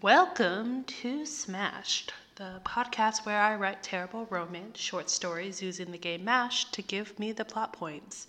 Welcome 0.00 0.84
to 0.84 1.24
Smashed, 1.24 2.14
the 2.34 2.60
podcast 2.64 3.24
where 3.24 3.38
I 3.38 3.54
write 3.54 3.82
terrible 3.82 4.26
romance 4.28 4.80
short 4.80 5.08
stories 5.08 5.62
using 5.62 5.92
the 5.92 5.98
game 5.98 6.24
MASH 6.24 6.70
to 6.72 6.82
give 6.82 7.16
me 7.18 7.30
the 7.30 7.44
plot 7.44 7.74
points. 7.74 8.26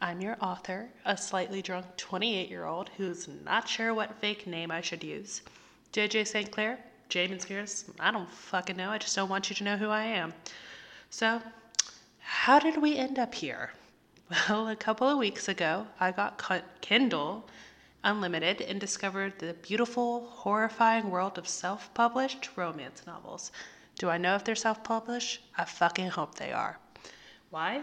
I'm 0.00 0.20
your 0.20 0.36
author, 0.40 0.88
a 1.04 1.16
slightly 1.16 1.62
drunk 1.62 1.86
28 1.96 2.48
year 2.48 2.64
old 2.64 2.90
who's 2.96 3.28
not 3.44 3.68
sure 3.68 3.94
what 3.94 4.18
fake 4.20 4.48
name 4.48 4.72
I 4.72 4.80
should 4.80 5.04
use. 5.04 5.42
JJ 5.92 6.26
St. 6.26 6.50
Clair, 6.50 6.78
Jamin 7.08 7.40
Spears, 7.40 7.84
I 8.00 8.10
don't 8.10 8.28
fucking 8.28 8.76
know, 8.76 8.90
I 8.90 8.98
just 8.98 9.14
don't 9.14 9.28
want 9.28 9.48
you 9.48 9.54
to 9.56 9.64
know 9.64 9.76
who 9.76 9.90
I 9.90 10.04
am. 10.04 10.34
So, 11.10 11.40
how 12.18 12.58
did 12.58 12.78
we 12.78 12.96
end 12.96 13.18
up 13.18 13.34
here? 13.34 13.70
Well, 14.48 14.68
a 14.68 14.74
couple 14.74 15.08
of 15.08 15.18
weeks 15.18 15.46
ago, 15.46 15.86
I 16.00 16.10
got 16.10 16.42
Kindle 16.80 17.48
Unlimited 18.06 18.60
and 18.60 18.80
discovered 18.80 19.36
the 19.40 19.54
beautiful, 19.54 20.28
horrifying 20.28 21.10
world 21.10 21.38
of 21.38 21.48
self 21.48 21.92
published 21.92 22.50
romance 22.54 23.02
novels. 23.04 23.50
Do 23.98 24.08
I 24.08 24.16
know 24.16 24.36
if 24.36 24.44
they're 24.44 24.54
self 24.54 24.84
published? 24.84 25.42
I 25.58 25.64
fucking 25.64 26.10
hope 26.10 26.36
they 26.36 26.52
are. 26.52 26.78
Why? 27.50 27.82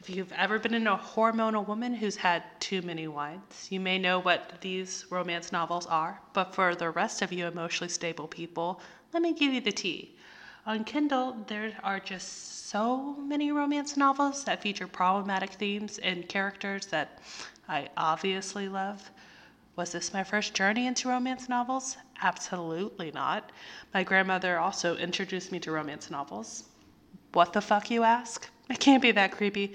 If 0.00 0.08
you've 0.08 0.32
ever 0.32 0.58
been 0.58 0.72
in 0.72 0.86
a 0.86 0.96
hormonal 0.96 1.66
woman 1.66 1.92
who's 1.92 2.16
had 2.16 2.44
too 2.60 2.80
many 2.80 3.06
wines, 3.08 3.68
you 3.70 3.78
may 3.78 3.98
know 3.98 4.18
what 4.18 4.62
these 4.62 5.04
romance 5.10 5.52
novels 5.52 5.84
are, 5.84 6.22
but 6.32 6.54
for 6.54 6.74
the 6.74 6.88
rest 6.88 7.20
of 7.20 7.30
you 7.30 7.46
emotionally 7.46 7.90
stable 7.90 8.28
people, 8.28 8.80
let 9.12 9.22
me 9.22 9.34
give 9.34 9.52
you 9.52 9.60
the 9.60 9.70
tea. 9.70 10.16
On 10.64 10.82
Kindle, 10.82 11.44
there 11.46 11.76
are 11.84 12.00
just 12.00 12.68
so 12.70 13.16
many 13.16 13.52
romance 13.52 13.98
novels 13.98 14.44
that 14.44 14.62
feature 14.62 14.86
problematic 14.86 15.50
themes 15.50 15.98
and 15.98 16.26
characters 16.26 16.86
that 16.86 17.18
I 17.68 17.90
obviously 17.98 18.66
love. 18.66 19.10
Was 19.74 19.92
this 19.92 20.12
my 20.12 20.22
first 20.22 20.52
journey 20.52 20.86
into 20.86 21.08
romance 21.08 21.48
novels? 21.48 21.96
Absolutely 22.20 23.10
not. 23.10 23.52
My 23.94 24.04
grandmother 24.04 24.58
also 24.58 24.96
introduced 24.98 25.50
me 25.50 25.60
to 25.60 25.72
romance 25.72 26.10
novels. 26.10 26.64
What 27.32 27.54
the 27.54 27.62
fuck, 27.62 27.90
you 27.90 28.02
ask? 28.02 28.50
It 28.68 28.80
can't 28.80 29.00
be 29.00 29.12
that 29.12 29.32
creepy. 29.32 29.74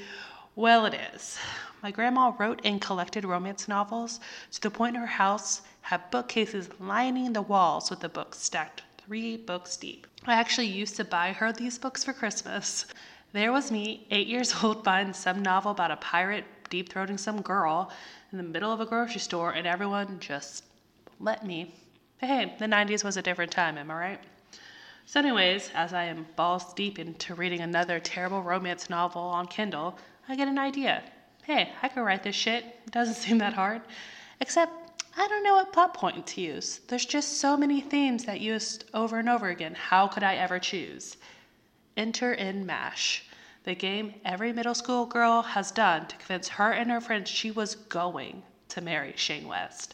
Well, 0.56 0.86
it 0.86 0.94
is. 1.16 1.40
My 1.82 1.90
grandma 1.90 2.32
wrote 2.38 2.62
and 2.64 2.80
collected 2.80 3.26
romance 3.26 3.68
novels 3.68 4.20
to 4.52 4.62
the 4.62 4.70
point 4.70 4.96
her 4.96 5.08
house 5.08 5.64
had 5.82 6.12
bookcases 6.12 6.70
lining 6.80 7.34
the 7.34 7.42
walls 7.42 7.90
with 7.90 8.02
the 8.02 8.10
books 8.10 8.40
stacked 8.40 8.84
three 9.00 9.36
books 9.36 9.78
deep. 9.78 10.06
I 10.28 10.34
actually 10.34 10.68
used 10.68 10.96
to 10.98 11.06
buy 11.06 11.32
her 11.32 11.52
these 11.52 11.80
books 11.80 12.04
for 12.04 12.14
Christmas. 12.14 12.86
There 13.34 13.52
was 13.52 13.72
me, 13.72 14.06
eight 14.12 14.28
years 14.28 14.54
old, 14.64 14.84
buying 14.84 15.14
some 15.14 15.42
novel 15.42 15.72
about 15.72 15.92
a 15.92 15.98
pirate 15.98 16.46
deep 16.70 16.90
throating 16.90 17.20
some 17.20 17.42
girl 17.42 17.92
in 18.32 18.38
the 18.38 18.44
middle 18.44 18.72
of 18.72 18.80
a 18.80 18.86
grocery 18.86 19.20
store, 19.20 19.52
and 19.52 19.66
everyone 19.68 20.20
just 20.20 20.64
let 21.20 21.46
me. 21.46 21.74
Hey, 22.18 22.56
the 22.60 22.66
90s 22.66 23.04
was 23.04 23.18
a 23.18 23.22
different 23.22 23.52
time, 23.52 23.78
am 23.78 23.92
I 23.92 23.96
right? 23.96 24.20
So, 25.06 25.20
anyways, 25.20 25.72
as 25.74 25.94
I 25.94 26.04
am 26.04 26.26
balls 26.36 26.74
deep 26.74 27.00
into 27.00 27.34
reading 27.34 27.62
another 27.62 28.00
terrible 28.00 28.42
romance 28.42 28.90
novel 28.90 29.22
on 29.22 29.48
Kindle, 29.48 29.98
I 30.28 30.36
get 30.36 30.50
an 30.50 30.60
idea. 30.60 31.04
Hey, 31.44 31.72
I 31.82 31.88
could 31.88 32.02
write 32.02 32.24
this 32.24 32.36
shit. 32.36 32.66
It 32.86 32.92
doesn't 32.92 33.16
seem 33.24 33.38
that 33.38 33.54
hard. 33.54 33.82
Except, 34.42 35.02
I 35.16 35.28
don't 35.28 35.44
know 35.44 35.54
what 35.54 35.72
plot 35.72 35.94
point 35.94 36.28
to 36.28 36.42
use. 36.42 36.82
There's 36.88 37.06
just 37.06 37.40
so 37.40 37.56
many 37.56 37.80
themes 37.80 38.26
that 38.26 38.42
used 38.42 38.84
over 38.94 39.18
and 39.18 39.30
over 39.30 39.48
again. 39.48 39.76
How 39.76 40.08
could 40.08 40.24
I 40.24 40.36
ever 40.36 40.60
choose? 40.60 41.16
Enter 41.96 42.34
in 42.34 42.66
MASH 42.66 43.24
the 43.68 43.76
game 43.76 44.14
every 44.24 44.54
middle 44.54 44.74
school 44.74 45.06
girl 45.06 45.42
has 45.42 45.72
done 45.72 46.08
to 46.08 46.16
convince 46.16 46.48
her 46.48 46.72
and 46.72 46.90
her 46.90 47.02
friends 47.02 47.30
she 47.30 47.52
was 47.52 47.76
going 47.76 48.42
to 48.70 48.80
marry 48.80 49.12
Shane 49.18 49.46
West. 49.46 49.94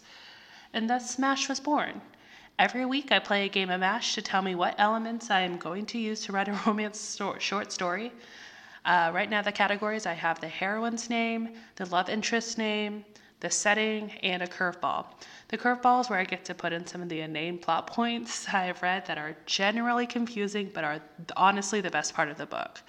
And 0.74 0.88
thus 0.88 1.10
Smash 1.10 1.50
was 1.50 1.60
born. 1.60 2.00
Every 2.60 2.86
week 2.86 3.12
I 3.12 3.18
play 3.18 3.46
a 3.46 3.50
game 3.50 3.72
of 3.72 3.80
MASH 3.80 4.14
to 4.14 4.22
tell 4.22 4.44
me 4.44 4.54
what 4.54 4.76
elements 4.78 5.32
I 5.32 5.40
am 5.40 5.58
going 5.58 5.88
to 5.88 5.98
use 5.98 6.22
to 6.22 6.32
write 6.32 6.50
a 6.50 6.60
romance 6.68 7.00
sto- 7.00 7.40
short 7.40 7.72
story. 7.72 8.12
Uh, 8.86 9.10
right 9.12 9.30
now, 9.30 9.42
the 9.42 9.52
categories 9.52 10.06
I 10.06 10.14
have 10.14 10.40
the 10.40 10.48
heroine's 10.48 11.10
name, 11.10 11.50
the 11.78 11.88
love 11.88 12.10
interest's 12.10 12.60
name, 12.60 13.04
the 13.44 13.50
setting, 13.50 14.10
and 14.24 14.42
a 14.42 14.48
curveball. 14.48 15.06
The 15.50 15.58
curveball 15.58 16.00
is 16.00 16.10
where 16.10 16.18
I 16.18 16.24
get 16.24 16.46
to 16.46 16.54
put 16.56 16.72
in 16.72 16.88
some 16.88 17.02
of 17.02 17.10
the 17.10 17.20
inane 17.20 17.58
plot 17.58 17.88
points 17.88 18.48
I 18.54 18.68
have 18.68 18.82
read 18.82 19.06
that 19.08 19.18
are 19.18 19.36
generally 19.46 20.08
confusing 20.08 20.72
but 20.74 20.86
are 20.86 21.02
honestly 21.36 21.82
the 21.82 21.92
best 21.92 22.14
part 22.14 22.30
of 22.30 22.38
the 22.38 22.46
book. 22.46 22.82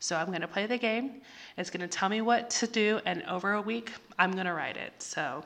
So 0.00 0.14
I'm 0.14 0.26
going 0.26 0.42
to 0.42 0.46
play 0.46 0.66
the 0.66 0.76
game. 0.76 1.22
It's 1.56 1.70
going 1.70 1.80
to 1.80 1.88
tell 1.88 2.10
me 2.10 2.20
what 2.20 2.50
to 2.50 2.66
do, 2.66 3.00
and 3.06 3.22
over 3.22 3.54
a 3.54 3.62
week, 3.62 3.90
I'm 4.18 4.32
going 4.32 4.44
to 4.44 4.52
write 4.52 4.76
it. 4.76 4.92
So 5.02 5.42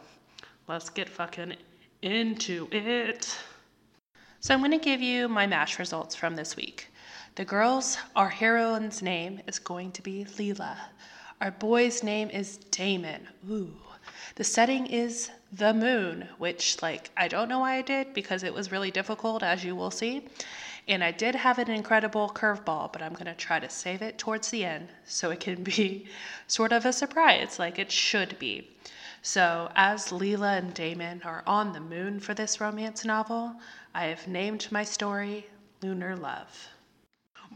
let's 0.67 0.91
get 0.91 1.09
fucking 1.09 1.55
into 2.03 2.67
it. 2.73 3.39
So 4.41 4.53
I'm 4.53 4.61
going 4.61 4.73
to 4.73 4.79
give 4.79 5.01
you 5.01 5.29
my 5.29 5.47
MASH 5.47 5.79
results 5.79 6.17
from 6.17 6.35
this 6.35 6.57
week. 6.57 6.89
The 7.37 7.45
girl's, 7.45 7.99
our 8.17 8.31
heroine's 8.31 9.01
name 9.01 9.43
is 9.47 9.61
going 9.61 9.93
to 9.93 10.03
be 10.03 10.25
Leela. 10.25 10.77
Our 11.41 11.53
boy's 11.53 12.03
name 12.03 12.31
is 12.31 12.57
Damon. 12.57 13.29
Ooh. 13.49 13.73
The 14.37 14.45
setting 14.45 14.87
is 14.87 15.31
the 15.53 15.73
moon, 15.73 16.29
which, 16.39 16.83
like, 16.83 17.11
I 17.17 17.29
don't 17.29 17.49
know 17.49 17.61
why 17.61 17.77
I 17.77 17.83
did 17.83 18.15
because 18.15 18.43
it 18.43 18.55
was 18.55 18.73
really 18.73 18.91
difficult, 18.91 19.43
as 19.43 19.65
you 19.65 19.75
will 19.75 19.91
see. 19.91 20.29
And 20.89 21.03
I 21.03 21.11
did 21.11 21.35
have 21.35 21.59
an 21.59 21.71
incredible 21.71 22.31
curveball, 22.31 22.93
but 22.93 23.03
I'm 23.03 23.13
going 23.13 23.27
to 23.27 23.35
try 23.35 23.59
to 23.59 23.69
save 23.69 24.03
it 24.03 24.19
towards 24.19 24.51
the 24.51 24.65
end 24.65 24.89
so 25.05 25.31
it 25.31 25.41
can 25.41 25.63
be 25.77 26.07
sort 26.47 26.73
of 26.73 26.87
a 26.87 26.93
surprise, 26.93 27.59
like 27.59 27.79
it 27.79 27.91
should 27.91 28.39
be. 28.39 28.71
So, 29.23 29.73
as 29.75 30.13
Leela 30.13 30.59
and 30.59 30.73
Damon 30.73 31.23
are 31.25 31.43
on 31.47 31.73
the 31.73 31.81
moon 31.81 32.21
for 32.21 32.35
this 32.35 32.61
romance 32.61 33.05
novel, 33.05 33.57
I 33.95 34.05
have 34.05 34.29
named 34.29 34.69
my 34.71 34.85
story 34.85 35.47
Lunar 35.83 36.15
Love. 36.15 36.69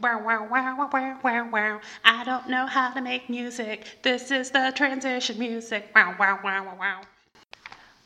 Wow, 0.01 0.23
wow, 0.23 0.47
wow, 0.49 0.89
wow, 0.91 1.19
wow, 1.21 1.49
wow. 1.51 1.81
I 2.03 2.23
don't 2.23 2.49
know 2.49 2.65
how 2.65 2.91
to 2.91 3.01
make 3.01 3.29
music. 3.29 3.85
This 4.01 4.31
is 4.31 4.49
the 4.49 4.73
transition 4.75 5.37
music. 5.37 5.91
Wow, 5.93 6.15
wow, 6.17 6.39
wow, 6.43 6.65
wow, 6.65 6.75
wow. 6.79 7.01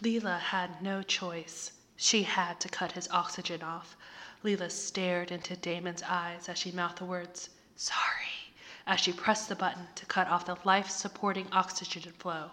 Leela 0.03 0.37
had 0.37 0.81
no 0.81 1.01
choice. 1.01 1.71
She 1.95 2.23
had 2.23 2.59
to 2.59 2.67
cut 2.67 2.91
his 2.91 3.07
oxygen 3.11 3.63
off. 3.63 3.95
Leela 4.43 4.69
stared 4.69 5.31
into 5.31 5.55
Damon's 5.55 6.03
eyes 6.03 6.49
as 6.49 6.57
she 6.57 6.73
mouthed 6.73 6.97
the 6.97 7.05
words, 7.05 7.49
sorry, 7.77 8.51
as 8.85 8.99
she 8.99 9.13
pressed 9.13 9.47
the 9.47 9.55
button 9.55 9.87
to 9.95 10.05
cut 10.05 10.27
off 10.27 10.45
the 10.45 10.57
life 10.65 10.89
supporting 10.89 11.47
oxygen 11.53 12.11
flow. 12.19 12.51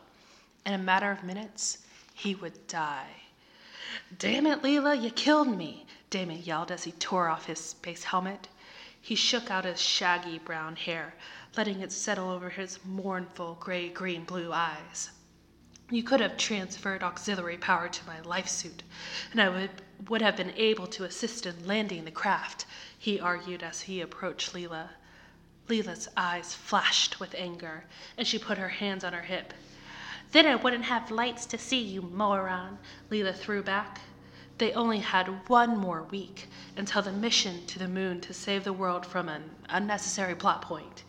In 0.65 0.73
a 0.73 0.79
matter 0.79 1.11
of 1.11 1.25
minutes, 1.25 1.79
he 2.15 2.37
would 2.37 2.69
die. 2.69 3.09
Damn 4.17 4.47
it, 4.47 4.63
Leela, 4.63 5.03
you 5.03 5.11
killed 5.11 5.59
me, 5.59 5.85
Damon 6.11 6.39
yelled 6.45 6.71
as 6.71 6.85
he 6.85 6.93
tore 6.93 7.29
off 7.29 7.47
his 7.47 7.59
space 7.59 8.05
helmet. 8.05 8.47
He 9.05 9.17
shook 9.17 9.51
out 9.51 9.65
his 9.65 9.83
shaggy 9.83 10.39
brown 10.39 10.77
hair, 10.77 11.15
letting 11.57 11.81
it 11.81 11.91
settle 11.91 12.31
over 12.31 12.51
his 12.51 12.79
mournful 12.85 13.57
gray 13.59 13.89
green 13.89 14.25
blue 14.25 14.53
eyes. 14.53 15.11
You 15.91 16.05
could 16.05 16.21
have 16.21 16.37
transferred 16.37 17.03
auxiliary 17.03 17.59
power 17.59 17.89
to 17.89 18.07
my 18.07 18.21
life 18.21 18.47
suit, 18.47 18.85
and 19.33 19.43
I 19.43 19.49
would, 19.49 19.83
would 20.09 20.23
have 20.23 20.37
been 20.37 20.53
able 20.57 20.87
to 20.87 21.03
assist 21.03 21.47
in 21.47 21.67
landing 21.67 22.05
the 22.05 22.13
craft, 22.13 22.65
he 22.97 23.19
argued 23.19 23.65
as 23.65 23.83
he 23.83 24.01
approached 24.01 24.53
Leela. 24.53 24.91
Leela's 25.69 26.09
eyes 26.17 26.55
flashed 26.55 27.19
with 27.19 27.35
anger, 27.35 27.85
and 28.17 28.25
she 28.25 28.39
put 28.39 28.57
her 28.57 28.69
hands 28.69 29.03
on 29.03 29.13
her 29.15 29.23
hip. 29.23 29.53
Then 30.31 30.47
I 30.47 30.55
wouldn't 30.55 30.85
have 30.85 31.11
lights 31.11 31.45
to 31.47 31.59
see, 31.59 31.81
you 31.83 32.03
moron, 32.03 32.79
Leela 33.11 33.35
threw 33.35 33.65
back. 33.65 34.01
They 34.63 34.73
only 34.75 35.01
had 35.01 35.49
one 35.49 35.77
more 35.77 36.05
week 36.05 36.49
until 36.77 37.03
the 37.03 37.11
mission 37.11 37.67
to 37.67 37.81
the 37.81 37.89
moon 37.89 38.21
to 38.21 38.33
save 38.33 38.63
the 38.63 38.73
world 38.73 39.05
from 39.05 39.29
an 39.29 39.57
unnecessary 39.69 40.37
plot 40.37 40.63
point, 40.63 41.03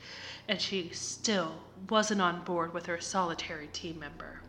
and 0.47 0.59
she 0.59 0.90
still 0.90 1.59
wasn't 1.88 2.19
on 2.19 2.44
board 2.44 2.74
with 2.74 2.88
her 2.88 3.00
solitary 3.00 3.68
team 3.68 4.00
member. 4.00 4.40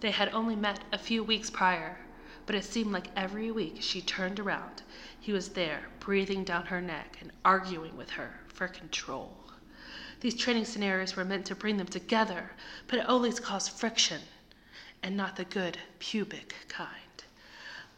They 0.00 0.12
had 0.12 0.32
only 0.32 0.56
met 0.56 0.80
a 0.94 0.96
few 0.96 1.22
weeks 1.22 1.50
prior, 1.50 1.98
but 2.46 2.54
it 2.54 2.64
seemed 2.64 2.90
like 2.90 3.08
every 3.14 3.50
week 3.50 3.82
she 3.82 4.00
turned 4.00 4.40
around, 4.40 4.80
he 5.20 5.30
was 5.34 5.50
there, 5.50 5.88
breathing 6.00 6.42
down 6.42 6.64
her 6.64 6.80
neck 6.80 7.18
and 7.20 7.32
arguing 7.44 7.98
with 7.98 8.08
her 8.12 8.40
for 8.48 8.66
control. 8.66 9.36
These 10.20 10.36
training 10.36 10.64
scenarios 10.64 11.16
were 11.16 11.24
meant 11.26 11.44
to 11.48 11.54
bring 11.54 11.76
them 11.76 11.86
together, 11.86 12.52
but 12.86 12.98
it 12.98 13.06
always 13.10 13.38
caused 13.38 13.72
friction, 13.72 14.22
and 15.02 15.18
not 15.18 15.36
the 15.36 15.44
good 15.44 15.76
pubic 15.98 16.54
kind. 16.68 16.88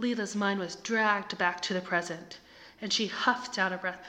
Leela's 0.00 0.34
mind 0.34 0.58
was 0.58 0.74
dragged 0.74 1.38
back 1.38 1.60
to 1.60 1.72
the 1.72 1.80
present, 1.80 2.40
and 2.80 2.92
she 2.92 3.06
huffed 3.06 3.58
out 3.58 3.72
a 3.72 3.76
breath. 3.78 4.04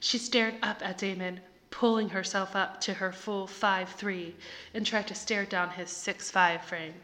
she 0.00 0.16
stared 0.16 0.54
up 0.62 0.80
at 0.82 0.96
Damon, 0.96 1.42
pulling 1.70 2.08
herself 2.08 2.56
up 2.56 2.80
to 2.80 2.94
her 2.94 3.12
full 3.12 3.46
five 3.46 3.90
three, 3.90 4.34
and 4.72 4.86
tried 4.86 5.06
to 5.08 5.14
stare 5.14 5.44
down 5.44 5.68
his 5.72 5.90
six 5.90 6.30
five 6.30 6.62
frame. 6.64 6.94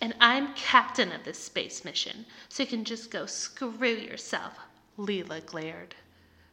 And 0.00 0.14
I'm 0.20 0.52
captain 0.54 1.12
of 1.12 1.22
this 1.22 1.38
space 1.38 1.84
mission, 1.84 2.26
so 2.48 2.64
you 2.64 2.68
can 2.68 2.84
just 2.84 3.08
go 3.08 3.26
screw 3.26 3.94
yourself, 3.94 4.58
Leela 4.98 5.46
glared. 5.46 5.94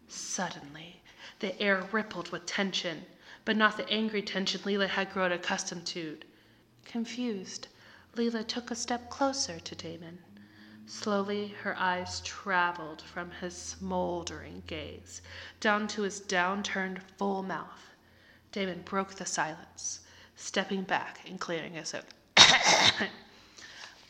Suddenly, 0.07 1.01
the 1.39 1.59
air 1.59 1.89
rippled 1.91 2.29
with 2.29 2.45
tension, 2.45 3.07
but 3.43 3.57
not 3.57 3.75
the 3.75 3.89
angry 3.89 4.21
tension 4.21 4.61
Leela 4.61 4.87
had 4.87 5.11
grown 5.11 5.31
accustomed 5.31 5.87
to. 5.87 6.19
Confused, 6.85 7.67
Leela 8.15 8.45
took 8.45 8.69
a 8.69 8.75
step 8.75 9.09
closer 9.09 9.59
to 9.59 9.75
Damon. 9.75 10.19
Slowly, 10.85 11.49
her 11.63 11.77
eyes 11.77 12.19
traveled 12.21 13.01
from 13.01 13.31
his 13.31 13.55
smoldering 13.55 14.63
gaze 14.67 15.21
down 15.61 15.87
to 15.89 16.01
his 16.01 16.19
downturned 16.19 17.01
full 17.17 17.41
mouth. 17.41 17.89
Damon 18.51 18.81
broke 18.81 19.15
the 19.15 19.25
silence, 19.25 20.01
stepping 20.35 20.83
back 20.83 21.21
and 21.29 21.39
clearing 21.39 21.73
his 21.73 21.91
throat. 21.91 22.03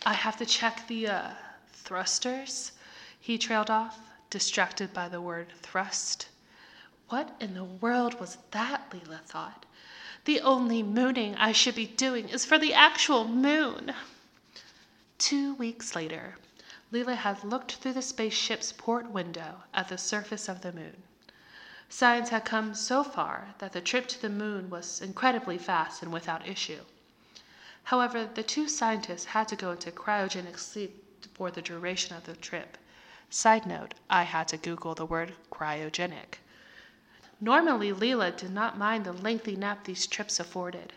I 0.05 0.13
have 0.13 0.37
to 0.37 0.45
check 0.47 0.87
the 0.87 1.07
uh, 1.07 1.31
thrusters, 1.71 2.71
he 3.19 3.37
trailed 3.37 3.69
off, 3.69 3.99
distracted 4.31 4.93
by 4.93 5.09
the 5.09 5.21
word 5.21 5.53
thrust. 5.61 6.27
What 7.09 7.35
in 7.39 7.53
the 7.53 7.65
world 7.65 8.19
was 8.19 8.39
that? 8.49 8.89
Leela 8.89 9.21
thought. 9.21 9.67
The 10.25 10.39
only 10.41 10.83
mooning 10.83 11.35
I 11.37 11.51
should 11.51 11.73
be 11.73 11.87
doing 11.87 12.29
is 12.29 12.45
for 12.45 12.59
the 12.59 12.75
actual 12.75 13.27
moon. 13.27 13.95
Two 15.17 15.55
weeks 15.55 15.95
later, 15.95 16.35
Leela 16.93 17.15
had 17.15 17.43
looked 17.43 17.77
through 17.77 17.93
the 17.93 18.03
spaceship's 18.03 18.71
port 18.71 19.09
window 19.09 19.63
at 19.73 19.87
the 19.89 19.97
surface 19.97 20.47
of 20.47 20.61
the 20.61 20.71
moon. 20.71 21.01
Science 21.89 22.29
had 22.29 22.45
come 22.45 22.75
so 22.75 23.03
far 23.03 23.55
that 23.57 23.73
the 23.73 23.81
trip 23.81 24.07
to 24.09 24.21
the 24.21 24.29
moon 24.29 24.69
was 24.69 25.01
incredibly 25.01 25.57
fast 25.57 26.03
and 26.03 26.13
without 26.13 26.47
issue. 26.47 26.81
However, 27.85 28.25
the 28.31 28.43
two 28.43 28.67
scientists 28.67 29.25
had 29.25 29.47
to 29.47 29.55
go 29.55 29.71
into 29.71 29.89
cryogenic 29.91 30.59
sleep 30.59 31.03
for 31.33 31.49
the 31.49 31.63
duration 31.63 32.15
of 32.15 32.25
the 32.25 32.35
trip. 32.35 32.77
Side 33.31 33.65
note, 33.65 33.95
I 34.07 34.21
had 34.21 34.47
to 34.49 34.57
Google 34.57 34.93
the 34.93 35.05
word 35.07 35.33
cryogenic. 35.49 36.37
Normally, 37.43 37.91
Leela 37.91 38.37
did 38.37 38.51
not 38.51 38.77
mind 38.77 39.03
the 39.03 39.11
lengthy 39.13 39.55
nap 39.55 39.85
these 39.85 40.05
trips 40.05 40.39
afforded. 40.39 40.93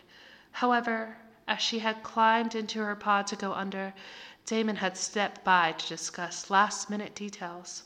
However, 0.51 1.17
as 1.47 1.59
she 1.59 1.79
had 1.79 2.03
climbed 2.03 2.53
into 2.53 2.81
her 2.83 2.95
pod 2.95 3.25
to 3.27 3.35
go 3.35 3.51
under, 3.53 3.95
Damon 4.45 4.75
had 4.75 4.95
stepped 4.95 5.43
by 5.43 5.71
to 5.71 5.87
discuss 5.87 6.51
last 6.51 6.87
minute 6.87 7.15
details. 7.15 7.81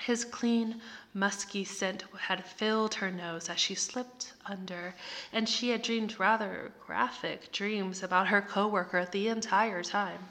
His 0.00 0.26
clean, 0.26 0.82
musky 1.14 1.64
scent 1.64 2.04
had 2.20 2.44
filled 2.44 2.96
her 2.96 3.10
nose 3.10 3.48
as 3.48 3.58
she 3.58 3.74
slipped 3.74 4.34
under, 4.44 4.94
and 5.32 5.48
she 5.48 5.70
had 5.70 5.80
dreamed 5.80 6.20
rather 6.20 6.72
graphic 6.86 7.50
dreams 7.52 8.02
about 8.02 8.28
her 8.28 8.42
coworker 8.42 9.06
the 9.06 9.28
entire 9.28 9.82
time. 9.82 10.28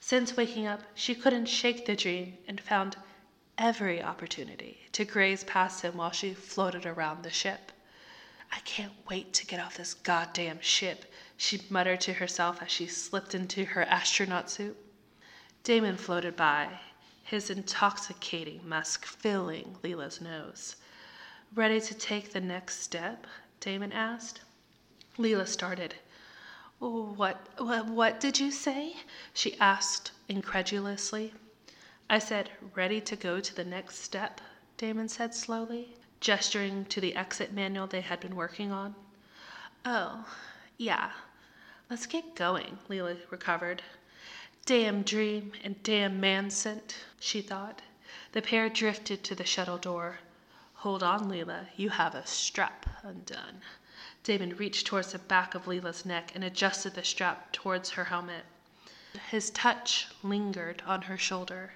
Since 0.00 0.38
waking 0.38 0.66
up, 0.66 0.80
she 0.94 1.14
couldn't 1.14 1.46
shake 1.50 1.84
the 1.84 1.94
dream 1.96 2.38
and 2.48 2.58
found 2.58 2.96
every 3.58 4.02
opportunity 4.02 4.86
to 4.92 5.04
graze 5.04 5.44
past 5.44 5.82
him 5.82 5.96
while 5.96 6.10
she 6.10 6.34
floated 6.34 6.86
around 6.86 7.22
the 7.22 7.30
ship. 7.30 7.72
I 8.50 8.58
can't 8.60 8.92
wait 9.08 9.32
to 9.34 9.46
get 9.46 9.60
off 9.60 9.76
this 9.76 9.94
goddamn 9.94 10.60
ship, 10.60 11.12
she 11.36 11.62
muttered 11.70 12.00
to 12.02 12.12
herself 12.12 12.62
as 12.62 12.70
she 12.70 12.86
slipped 12.86 13.34
into 13.34 13.64
her 13.64 13.82
astronaut 13.84 14.50
suit. 14.50 14.76
Damon 15.64 15.96
floated 15.96 16.36
by, 16.36 16.80
his 17.24 17.50
intoxicating 17.50 18.68
musk 18.68 19.06
filling 19.06 19.76
Leela's 19.82 20.20
nose. 20.20 20.76
Ready 21.54 21.80
to 21.80 21.94
take 21.94 22.32
the 22.32 22.40
next 22.40 22.80
step? 22.80 23.26
Damon 23.60 23.92
asked. 23.92 24.40
Leela 25.18 25.46
started. 25.46 25.94
What, 26.78 27.46
what, 27.58 27.86
what 27.86 28.20
did 28.20 28.38
you 28.38 28.50
say? 28.50 28.96
she 29.32 29.58
asked 29.58 30.10
incredulously. 30.28 31.32
I 32.12 32.18
said, 32.18 32.50
ready 32.74 33.00
to 33.00 33.16
go 33.16 33.40
to 33.40 33.54
the 33.54 33.64
next 33.64 34.00
step, 34.00 34.42
Damon 34.76 35.08
said 35.08 35.34
slowly, 35.34 35.96
gesturing 36.20 36.84
to 36.90 37.00
the 37.00 37.16
exit 37.16 37.54
manual 37.54 37.86
they 37.86 38.02
had 38.02 38.20
been 38.20 38.36
working 38.36 38.70
on. 38.70 38.94
Oh, 39.86 40.26
yeah. 40.76 41.12
Let's 41.88 42.04
get 42.04 42.34
going, 42.34 42.76
Leela 42.90 43.16
recovered. 43.30 43.80
Damn 44.66 45.00
dream 45.00 45.52
and 45.64 45.82
damn 45.82 46.20
man 46.20 46.50
scent, 46.50 46.96
she 47.18 47.40
thought. 47.40 47.80
The 48.32 48.42
pair 48.42 48.68
drifted 48.68 49.24
to 49.24 49.34
the 49.34 49.46
shuttle 49.46 49.78
door. 49.78 50.18
Hold 50.74 51.02
on, 51.02 51.30
Leela, 51.30 51.68
you 51.78 51.88
have 51.88 52.14
a 52.14 52.26
strap 52.26 52.84
undone. 53.02 53.62
Damon 54.22 54.54
reached 54.58 54.86
towards 54.86 55.12
the 55.12 55.18
back 55.18 55.54
of 55.54 55.64
Leela's 55.64 56.04
neck 56.04 56.32
and 56.34 56.44
adjusted 56.44 56.92
the 56.92 57.04
strap 57.04 57.52
towards 57.52 57.88
her 57.88 58.04
helmet. 58.04 58.44
His 59.30 59.48
touch 59.48 60.08
lingered 60.22 60.82
on 60.86 61.00
her 61.00 61.16
shoulder, 61.16 61.72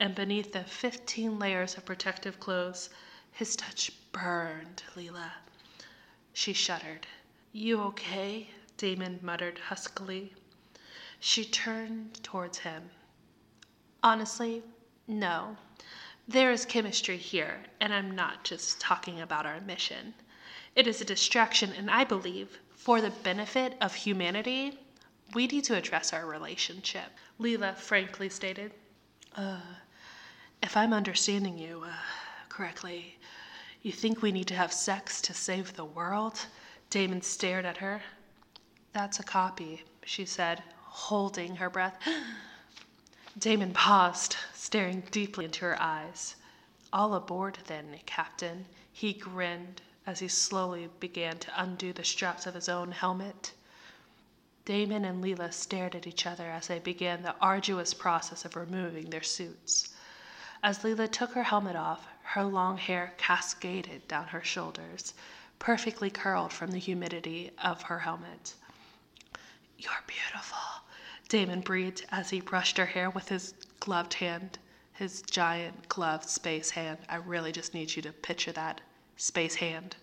and 0.00 0.14
beneath 0.14 0.52
the 0.52 0.64
fifteen 0.64 1.38
layers 1.38 1.76
of 1.76 1.84
protective 1.84 2.40
clothes, 2.40 2.90
his 3.32 3.56
touch 3.56 3.92
burned 4.12 4.82
Leela. 4.96 5.30
She 6.32 6.52
shuddered. 6.52 7.06
You 7.52 7.80
okay? 7.82 8.48
Damon 8.76 9.20
muttered 9.22 9.58
huskily. 9.58 10.32
She 11.20 11.44
turned 11.44 12.22
towards 12.22 12.58
him. 12.58 12.90
Honestly, 14.02 14.62
no. 15.06 15.56
There 16.26 16.50
is 16.50 16.64
chemistry 16.64 17.16
here, 17.16 17.60
and 17.80 17.92
I'm 17.92 18.14
not 18.14 18.44
just 18.44 18.80
talking 18.80 19.20
about 19.20 19.46
our 19.46 19.60
mission. 19.60 20.14
It 20.74 20.86
is 20.86 21.00
a 21.00 21.04
distraction, 21.04 21.72
and 21.76 21.90
I 21.90 22.04
believe, 22.04 22.58
for 22.74 23.00
the 23.00 23.10
benefit 23.10 23.76
of 23.80 23.94
humanity, 23.94 24.78
we 25.34 25.46
need 25.46 25.64
to 25.64 25.76
address 25.76 26.12
our 26.12 26.26
relationship, 26.26 27.10
Leela 27.40 27.76
frankly 27.76 28.28
stated. 28.28 28.72
Uh, 29.36 29.60
if 30.64 30.78
I'm 30.78 30.94
understanding 30.94 31.58
you 31.58 31.82
uh, 31.86 31.92
correctly, 32.48 33.18
you 33.82 33.92
think 33.92 34.22
we 34.22 34.32
need 34.32 34.46
to 34.46 34.54
have 34.54 34.72
sex 34.72 35.20
to 35.20 35.34
save 35.34 35.76
the 35.76 35.84
world? 35.84 36.46
Damon 36.88 37.20
stared 37.20 37.66
at 37.66 37.76
her. 37.76 38.00
That's 38.94 39.20
a 39.20 39.24
copy, 39.24 39.84
she 40.06 40.24
said, 40.24 40.62
holding 40.80 41.56
her 41.56 41.68
breath. 41.68 41.98
Damon 43.38 43.74
paused, 43.74 44.36
staring 44.54 45.02
deeply 45.10 45.44
into 45.44 45.66
her 45.66 45.80
eyes. 45.82 46.36
All 46.94 47.14
aboard, 47.14 47.58
then, 47.66 48.00
Captain, 48.06 48.64
he 48.90 49.12
grinned 49.12 49.82
as 50.06 50.20
he 50.20 50.28
slowly 50.28 50.88
began 50.98 51.36
to 51.40 51.62
undo 51.62 51.92
the 51.92 52.04
straps 52.04 52.46
of 52.46 52.54
his 52.54 52.70
own 52.70 52.90
helmet. 52.90 53.52
Damon 54.64 55.04
and 55.04 55.22
Leela 55.22 55.52
stared 55.52 55.94
at 55.94 56.06
each 56.06 56.24
other 56.24 56.50
as 56.50 56.68
they 56.68 56.78
began 56.78 57.22
the 57.22 57.36
arduous 57.38 57.92
process 57.92 58.46
of 58.46 58.56
removing 58.56 59.10
their 59.10 59.22
suits. 59.22 59.93
As 60.64 60.78
Leela 60.78 61.12
took 61.12 61.32
her 61.32 61.42
helmet 61.42 61.76
off, 61.76 62.06
her 62.22 62.42
long 62.42 62.78
hair 62.78 63.12
cascaded 63.18 64.08
down 64.08 64.28
her 64.28 64.42
shoulders, 64.42 65.12
perfectly 65.58 66.08
curled 66.08 66.54
from 66.54 66.70
the 66.70 66.78
humidity 66.78 67.50
of 67.62 67.82
her 67.82 67.98
helmet. 67.98 68.54
You're 69.76 70.02
beautiful, 70.06 70.56
Damon 71.28 71.60
breathed 71.60 72.06
as 72.10 72.30
he 72.30 72.40
brushed 72.40 72.78
her 72.78 72.86
hair 72.86 73.10
with 73.10 73.28
his 73.28 73.52
gloved 73.78 74.14
hand, 74.14 74.58
his 74.94 75.20
giant 75.20 75.86
gloved 75.90 76.30
space 76.30 76.70
hand. 76.70 77.00
I 77.10 77.16
really 77.16 77.52
just 77.52 77.74
need 77.74 77.94
you 77.94 78.00
to 78.00 78.12
picture 78.14 78.52
that 78.52 78.80
space 79.18 79.56
hand. 79.56 79.96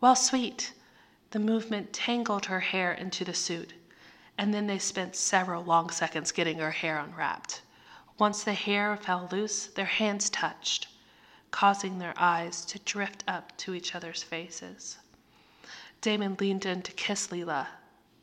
Well, 0.00 0.16
sweet, 0.16 0.72
the 1.32 1.38
movement 1.38 1.92
tangled 1.92 2.46
her 2.46 2.60
hair 2.60 2.94
into 2.94 3.26
the 3.26 3.34
suit, 3.34 3.74
and 4.38 4.54
then 4.54 4.68
they 4.68 4.78
spent 4.78 5.16
several 5.16 5.62
long 5.62 5.90
seconds 5.90 6.32
getting 6.32 6.60
her 6.60 6.70
hair 6.70 6.98
unwrapped. 6.98 7.60
Once 8.20 8.44
the 8.44 8.52
hair 8.52 8.98
fell 8.98 9.26
loose, 9.32 9.68
their 9.68 9.86
hands 9.86 10.28
touched, 10.28 10.88
causing 11.50 11.98
their 11.98 12.12
eyes 12.18 12.66
to 12.66 12.78
drift 12.80 13.24
up 13.26 13.56
to 13.56 13.72
each 13.72 13.94
other's 13.94 14.22
faces. 14.22 14.98
Damon 16.02 16.36
leaned 16.38 16.66
in 16.66 16.82
to 16.82 16.92
kiss 16.92 17.28
Leela, 17.28 17.66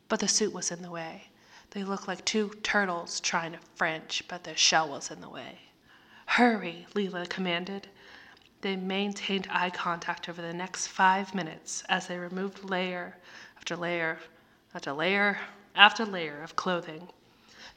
but 0.08 0.20
the 0.20 0.28
suit 0.28 0.52
was 0.52 0.70
in 0.70 0.82
the 0.82 0.90
way. 0.90 1.24
They 1.70 1.82
looked 1.82 2.06
like 2.06 2.24
two 2.24 2.50
turtles 2.62 3.18
trying 3.18 3.52
to 3.52 3.58
French, 3.74 4.22
but 4.28 4.44
their 4.44 4.56
shell 4.56 4.88
was 4.88 5.10
in 5.10 5.20
the 5.20 5.28
way. 5.28 5.58
Hurry, 6.26 6.86
Leela 6.94 7.28
commanded. 7.28 7.88
They 8.60 8.76
maintained 8.76 9.48
eye 9.50 9.70
contact 9.70 10.28
over 10.28 10.40
the 10.40 10.54
next 10.54 10.86
five 10.86 11.34
minutes 11.34 11.82
as 11.88 12.06
they 12.06 12.18
removed 12.18 12.62
layer 12.62 13.16
after 13.56 13.74
layer 13.74 14.20
after 14.76 14.92
layer 14.92 15.40
after 15.74 16.04
layer 16.06 16.40
of 16.40 16.54
clothing. 16.54 17.08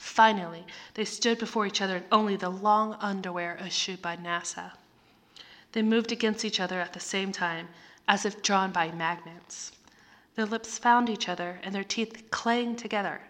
Finally, 0.02 0.66
they 0.96 1.06
stood 1.06 1.38
before 1.38 1.68
each 1.68 1.80
other 1.80 1.98
in 1.98 2.06
only 2.12 2.36
the 2.36 2.50
long 2.50 2.96
underwear 2.96 3.56
issued 3.64 4.02
by 4.02 4.18
NASA. 4.18 4.72
They 5.74 5.84
moved 5.84 6.12
against 6.12 6.44
each 6.44 6.60
other 6.60 6.82
at 6.82 6.94
the 6.94 7.00
same 7.00 7.32
time, 7.32 7.70
as 8.08 8.26
if 8.26 8.42
drawn 8.42 8.72
by 8.72 8.90
magnets. 8.92 9.72
Their 10.34 10.48
lips 10.48 10.80
found 10.80 11.08
each 11.08 11.30
other 11.30 11.60
and 11.62 11.74
their 11.76 11.84
teeth 11.84 12.32
clanged 12.32 12.80
together. 12.80 13.22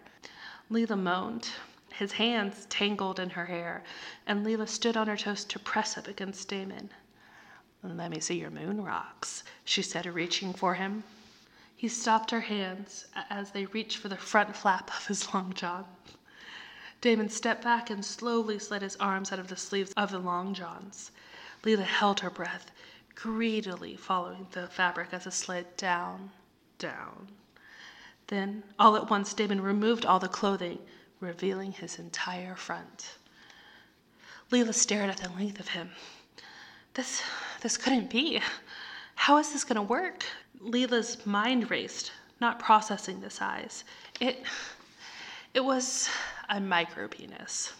Leela 0.70 0.98
moaned. 0.98 1.50
His 1.90 2.12
hands 2.12 2.64
tangled 2.70 3.20
in 3.20 3.28
her 3.30 3.44
hair, 3.44 3.84
and 4.26 4.44
Leela 4.44 4.66
stood 4.66 4.96
on 4.96 5.08
her 5.08 5.16
toes 5.18 5.44
to 5.44 5.58
press 5.58 5.98
up 5.98 6.08
against 6.08 6.48
Damon. 6.48 6.88
Let 7.82 8.10
me 8.10 8.18
see 8.18 8.40
your 8.40 8.50
moon 8.50 8.82
rocks, 8.82 9.44
she 9.66 9.82
said, 9.82 10.06
reaching 10.06 10.54
for 10.54 10.74
him. 10.76 11.04
He 11.76 11.88
stopped 11.88 12.30
her 12.30 12.40
hands 12.40 13.04
as 13.28 13.50
they 13.50 13.66
reached 13.66 13.98
for 13.98 14.08
the 14.08 14.16
front 14.16 14.56
flap 14.56 14.90
of 14.96 15.06
his 15.06 15.34
long 15.34 15.52
john. 15.52 15.84
Damon 17.02 17.28
stepped 17.28 17.64
back 17.64 17.90
and 17.90 18.04
slowly 18.04 18.60
slid 18.60 18.80
his 18.80 18.94
arms 18.96 19.32
out 19.32 19.40
of 19.40 19.48
the 19.48 19.56
sleeves 19.56 19.92
of 19.96 20.12
the 20.12 20.20
long 20.20 20.54
johns. 20.54 21.10
Leela 21.64 21.82
held 21.82 22.20
her 22.20 22.30
breath, 22.30 22.70
greedily 23.16 23.96
following 23.96 24.46
the 24.52 24.68
fabric 24.68 25.08
as 25.12 25.26
it 25.26 25.32
slid 25.32 25.76
down, 25.76 26.30
down. 26.78 27.28
Then, 28.28 28.62
all 28.78 28.94
at 28.96 29.10
once, 29.10 29.34
Damon 29.34 29.60
removed 29.60 30.06
all 30.06 30.20
the 30.20 30.28
clothing, 30.28 30.78
revealing 31.18 31.72
his 31.72 31.98
entire 31.98 32.54
front. 32.54 33.16
Leela 34.52 34.72
stared 34.72 35.10
at 35.10 35.16
the 35.16 35.28
length 35.30 35.58
of 35.58 35.68
him. 35.68 35.90
This, 36.94 37.20
this 37.62 37.76
couldn't 37.76 38.10
be. 38.10 38.40
How 39.16 39.38
is 39.38 39.52
this 39.52 39.64
going 39.64 39.76
to 39.76 39.82
work? 39.82 40.24
Leela's 40.60 41.26
mind 41.26 41.68
raced, 41.68 42.12
not 42.40 42.60
processing 42.60 43.20
the 43.20 43.30
size. 43.30 43.82
It, 44.20 44.44
it 45.52 45.64
was 45.64 46.08
a 46.52 46.60
micro 46.60 47.08
penis. 47.08 47.72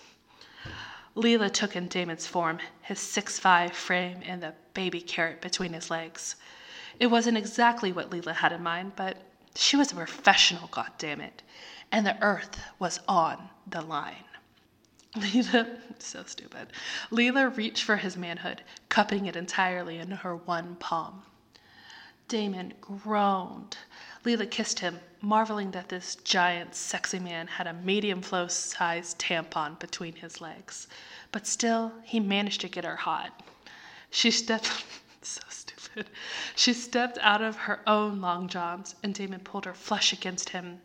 Leela 1.14 1.52
took 1.52 1.76
in 1.76 1.88
Damon's 1.88 2.26
form, 2.26 2.58
his 2.80 2.98
six-five 2.98 3.76
frame 3.76 4.20
and 4.24 4.42
the 4.42 4.54
baby 4.72 5.02
carrot 5.02 5.42
between 5.42 5.74
his 5.74 5.90
legs. 5.90 6.36
It 6.98 7.08
wasn't 7.08 7.36
exactly 7.36 7.92
what 7.92 8.08
Leela 8.08 8.34
had 8.34 8.50
in 8.50 8.62
mind, 8.62 8.92
but 8.96 9.18
she 9.54 9.76
was 9.76 9.92
a 9.92 9.96
professional, 9.96 10.68
goddammit, 10.68 11.42
and 11.92 12.06
the 12.06 12.20
earth 12.22 12.58
was 12.78 12.98
on 13.06 13.50
the 13.66 13.82
line. 13.82 14.24
Leela, 15.16 15.76
so 15.98 16.24
stupid. 16.24 16.68
Leela 17.10 17.54
reached 17.54 17.84
for 17.84 17.96
his 17.96 18.16
manhood, 18.16 18.62
cupping 18.88 19.26
it 19.26 19.36
entirely 19.36 19.98
in 19.98 20.10
her 20.10 20.36
one 20.36 20.76
palm. 20.76 21.22
Damon 22.26 22.72
groaned. 22.80 23.76
Leela 24.24 24.50
kissed 24.50 24.78
him, 24.78 24.98
marveling 25.22 25.70
that 25.70 25.88
this 25.88 26.16
giant, 26.16 26.74
sexy 26.74 27.18
man 27.18 27.46
had 27.46 27.66
a 27.66 27.72
medium 27.72 28.20
flow 28.20 28.48
sized 28.48 29.18
tampon 29.18 29.78
between 29.78 30.14
his 30.16 30.40
legs. 30.40 30.88
But 31.30 31.46
still, 31.46 31.92
he 32.02 32.20
managed 32.20 32.60
to 32.62 32.68
get 32.68 32.84
her 32.84 32.96
hot. 32.96 33.42
She 34.10 34.30
stepped. 34.30 34.84
so 35.22 35.40
stupid. 35.48 36.10
She 36.56 36.72
stepped 36.72 37.18
out 37.18 37.40
of 37.40 37.56
her 37.56 37.80
own 37.86 38.20
long 38.20 38.48
johns, 38.48 38.96
and 39.02 39.14
Damon 39.14 39.40
pulled 39.40 39.64
her 39.64 39.74
flush 39.74 40.12
against 40.12 40.50
him. 40.50 40.80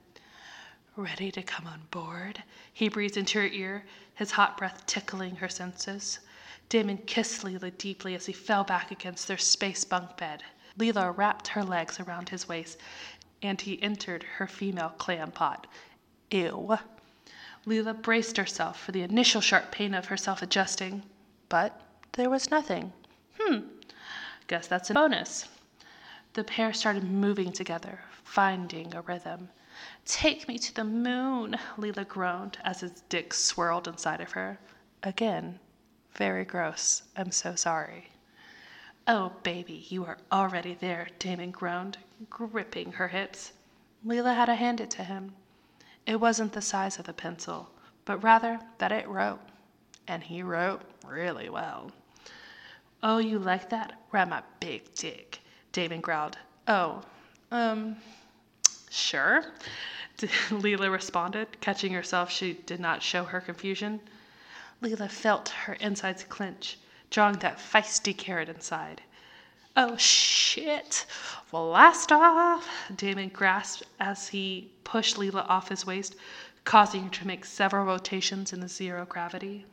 Ready 0.96 1.32
to 1.32 1.44
come 1.44 1.68
on 1.68 1.82
board? 1.92 2.44
He 2.72 2.90
breathed 2.90 3.18
into 3.18 3.40
her 3.40 3.48
ear, 3.48 3.86
his 4.16 4.32
hot 4.32 4.58
breath 4.58 4.86
tickling 4.86 5.38
her 5.38 5.50
senses. 5.50 6.20
Damon 6.70 6.98
kissed 7.00 7.44
Leela 7.44 7.76
deeply 7.78 8.14
as 8.16 8.26
he 8.26 8.34
fell 8.34 8.64
back 8.64 8.92
against 8.92 9.28
their 9.28 9.38
space 9.38 9.84
bunk 9.84 10.18
bed. 10.18 10.44
Leela 10.78 11.16
wrapped 11.16 11.48
her 11.50 11.64
legs 11.64 12.00
around 12.00 12.30
his 12.30 12.48
waist, 12.48 12.78
and 13.42 13.62
he 13.62 13.82
entered 13.82 14.24
her 14.24 14.48
female 14.48 14.94
clam 14.98 15.32
pot. 15.32 15.68
Ew. 16.32 16.78
Leela 17.66 18.02
braced 18.02 18.38
herself 18.38 18.80
for 18.80 18.92
the 18.92 19.02
initial 19.02 19.42
sharp 19.42 19.72
pain 19.72 19.94
of 19.94 20.06
herself 20.06 20.42
adjusting, 20.42 21.04
but 21.50 21.82
there 22.14 22.30
was 22.30 22.50
nothing. 22.50 22.94
Hmm, 23.40 23.60
guess 24.48 24.68
that's 24.68 24.90
a 24.90 24.94
bonus. 24.94 25.50
The 26.34 26.44
pair 26.44 26.72
started 26.74 27.04
moving 27.04 27.52
together, 27.52 28.00
finding 28.24 28.94
a 28.94 29.02
rhythm. 29.02 29.50
Take 30.06 30.48
me 30.48 30.58
to 30.60 30.74
the 30.74 30.84
moon, 30.84 31.58
Leela 31.78 32.08
groaned 32.08 32.58
as 32.64 32.80
his 32.80 33.02
dick 33.10 33.34
swirled 33.34 33.88
inside 33.88 34.22
of 34.22 34.32
her. 34.32 34.60
Again, 35.04 35.60
very 36.16 36.46
gross. 36.46 37.04
I'm 37.16 37.32
so 37.32 37.56
sorry. 37.56 38.10
Oh, 39.08 39.34
baby, 39.44 39.86
you 39.90 40.06
are 40.06 40.18
already 40.32 40.74
there, 40.74 41.08
Damon 41.20 41.52
groaned, 41.52 41.98
gripping 42.30 42.94
her 42.94 43.08
hips. 43.08 43.54
Leela 44.06 44.36
had 44.36 44.46
to 44.46 44.56
hand 44.56 44.82
it 44.82 44.90
to 44.92 45.04
him. 45.04 45.34
It 46.06 46.20
wasn't 46.20 46.54
the 46.54 46.62
size 46.62 47.00
of 47.00 47.06
the 47.06 47.14
pencil, 47.14 47.70
but 48.06 48.24
rather 48.24 48.60
that 48.78 48.92
it 48.92 49.08
wrote. 49.08 49.40
And 50.08 50.24
he 50.24 50.42
wrote 50.42 50.82
really 51.06 51.50
well. 51.50 51.92
Oh, 53.04 53.18
you 53.18 53.40
like 53.40 53.70
that? 53.70 54.10
Grab 54.10 54.30
my 54.30 54.42
big 54.60 54.94
dick, 54.96 55.40
Damon 55.72 56.02
growled. 56.02 56.38
Oh, 56.68 57.02
um, 57.52 57.98
sure, 58.90 59.44
Leela 60.18 60.92
responded, 60.92 61.60
catching 61.62 61.94
herself 61.94 62.32
she 62.32 62.54
did 62.54 62.80
not 62.80 63.04
show 63.04 63.24
her 63.24 63.42
confusion. 63.42 64.00
Leela 64.82 65.10
felt 65.10 65.50
her 65.50 65.74
insides 65.74 66.24
clench 66.24 66.78
drawing 67.10 67.38
that 67.40 67.58
feisty 67.58 68.16
carrot 68.16 68.50
inside. 68.50 69.02
Oh 69.80 69.96
shit! 69.96 71.06
Blast 71.52 72.12
off! 72.12 72.68
Damon 72.96 73.30
grasped 73.30 73.84
as 74.00 74.30
he 74.30 74.72
pushed 74.84 75.18
Leela 75.18 75.48
off 75.48 75.70
his 75.70 75.86
waist, 75.86 76.16
causing 76.64 77.04
her 77.04 77.10
to 77.12 77.28
make 77.28 77.46
several 77.46 77.86
rotations 77.86 78.52
in 78.52 78.60
the 78.60 78.68
zero 78.68 79.06
gravity. 79.06 79.68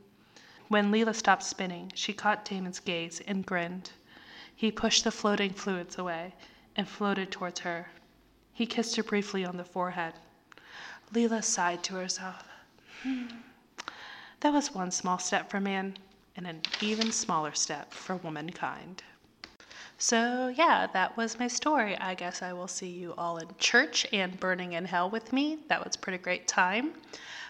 When 0.69 0.93
Leela 0.93 1.15
stopped 1.15 1.43
spinning, 1.43 1.91
she 1.95 2.13
caught 2.13 2.45
Damon's 2.45 2.81
gaze 2.81 3.23
and 3.27 3.47
grinned. 3.47 3.93
He 4.55 4.71
pushed 4.71 5.05
the 5.05 5.11
floating 5.11 5.55
fluids 5.55 5.97
away 5.97 6.35
and 6.77 6.87
floated 6.87 7.33
towards 7.33 7.61
her. 7.61 7.89
He 8.53 8.67
kissed 8.67 8.97
her 8.97 9.03
briefly 9.03 9.43
on 9.43 9.57
the 9.57 9.65
forehead. 9.65 10.13
Leela 11.15 11.43
sighed 11.43 11.83
to 11.85 11.95
herself. 11.95 12.47
Hmm. 13.03 13.29
That 14.41 14.53
was 14.53 14.75
one 14.75 14.91
small 14.91 15.19
step 15.19 15.51
for 15.51 15.61
man 15.61 15.97
and 16.37 16.47
an 16.47 16.61
even 16.83 17.11
smaller 17.11 17.55
step 17.55 17.95
for 17.95 18.17
womankind. 18.17 19.03
So, 20.07 20.49
yeah, 20.49 20.87
that 20.93 21.17
was 21.17 21.39
my 21.39 21.49
story. 21.49 21.97
I 21.97 22.15
guess 22.15 22.43
I 22.43 22.53
will 22.53 22.69
see 22.69 22.91
you 22.91 23.15
all 23.17 23.39
in 23.39 23.49
church 23.57 24.07
and 24.13 24.39
burning 24.39 24.75
in 24.75 24.85
hell 24.85 25.09
with 25.09 25.33
me. 25.33 25.61
That 25.69 25.83
was 25.83 25.97
pretty 25.97 26.19
great 26.19 26.47
time. 26.47 26.93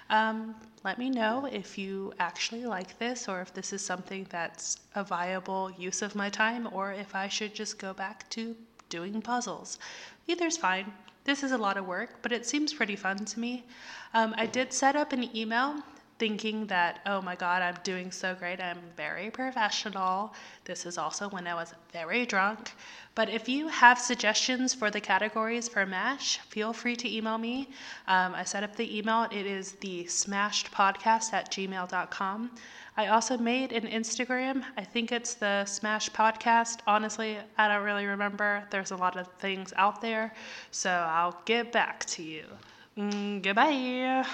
Um, 0.09 0.55
let 0.85 0.97
me 0.97 1.11
know 1.11 1.49
if 1.51 1.77
you 1.77 2.13
actually 2.21 2.65
like 2.65 2.97
this 3.01 3.29
or 3.29 3.41
if 3.41 3.53
this 3.53 3.73
is 3.73 3.85
something 3.85 4.29
that's 4.31 4.77
a 4.95 5.03
viable 5.03 5.73
use 5.77 6.01
of 6.01 6.15
my 6.15 6.31
time 6.31 6.69
or 6.71 6.93
if 6.93 7.17
I 7.17 7.27
should 7.27 7.57
just 7.57 7.77
go 7.77 7.93
back 7.93 8.31
to 8.31 8.55
doing 8.89 9.21
puzzles. 9.21 9.81
Either's 10.29 10.57
fine. 10.57 10.93
This 11.25 11.43
is 11.43 11.51
a 11.51 11.59
lot 11.59 11.77
of 11.77 11.89
work, 11.89 12.23
but 12.23 12.31
it 12.31 12.47
seems 12.47 12.73
pretty 12.73 12.95
fun 12.95 13.17
to 13.25 13.41
me. 13.41 13.65
Um, 14.13 14.33
I 14.39 14.47
did 14.47 14.73
set 14.73 14.95
up 14.95 15.13
an 15.13 15.37
email 15.37 15.83
thinking 16.19 16.67
that, 16.67 17.01
oh 17.07 17.21
my 17.21 17.35
God, 17.35 17.63
I'm 17.63 17.77
doing 17.83 18.11
so 18.11 18.35
great. 18.35 18.61
I'm 18.61 18.79
very 18.97 19.31
professional. 19.31 20.35
This 20.65 20.87
is 20.87 20.99
also 20.99 21.29
when 21.29 21.47
I 21.47 21.55
was 21.55 21.75
very 21.93 22.25
drunk. 22.25 22.73
But 23.15 23.29
if 23.29 23.49
you 23.49 23.69
have 23.69 23.99
suggestions 23.99 24.75
for 24.75 24.91
the 24.91 25.01
categories 25.01 25.69
for 25.69 25.87
MASH, 25.87 26.39
feel 26.49 26.73
free 26.73 26.97
to 26.97 27.17
email 27.17 27.39
me. 27.39 27.69
Um, 28.09 28.35
I 28.35 28.45
set 28.45 28.63
up 28.63 28.75
the 28.77 28.97
email. 28.97 29.29
It 29.31 29.47
is 29.47 29.73
the 29.73 30.05
smashedpodcast 30.05 31.33
at 31.33 31.51
gmail.com. 31.51 32.51
I 32.97 33.09
also 33.09 33.37
made 33.37 33.73
an 33.73 33.89
Instagram. 33.89 34.65
I 34.77 34.85
think 34.85 35.11
it's 35.11 35.35
the 35.35 35.65
Smash 35.65 36.11
Podcast. 36.11 36.79
Honestly, 36.87 37.39
I 37.59 37.67
don't 37.67 37.83
really 37.83 38.07
remember. 38.07 38.65
There's 38.71 38.93
a 38.93 38.97
lot 38.97 39.17
of 39.17 39.27
things 39.39 39.73
out 39.77 40.01
there. 40.01 40.33
So 40.71 40.91
I'll 40.91 41.41
get 41.45 41.73
back 41.73 42.05
to 42.07 42.23
you. 42.23 42.45
Mm, 42.97 43.43
goodbye. 43.43 44.25